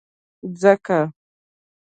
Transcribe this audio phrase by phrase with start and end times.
[0.59, 0.99] ځکه،